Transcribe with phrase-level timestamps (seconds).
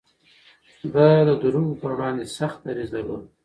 [0.93, 3.23] ده د دروغو پر وړاندې سخت دريځ درلود.